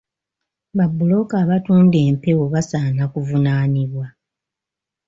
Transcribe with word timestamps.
Babbulooka 0.77 1.35
abatunda 1.43 1.97
empewo 2.09 2.45
basaana 2.53 3.03
kuvunaanibwa. 3.13 4.07